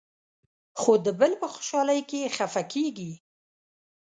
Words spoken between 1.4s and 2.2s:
په خوشالۍ